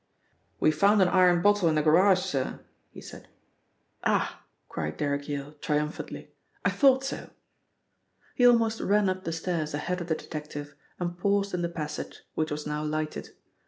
[0.59, 3.27] "We found an iron bottle in the garage, sir?" he said.
[4.03, 6.31] "Ah!" cried Derrick Yale triumphantly.
[6.65, 7.29] "I thought so!"
[8.33, 12.21] He almost ran up the stairs ahead of the detective and paused in the passage,
[12.33, 13.29] which was now lighted.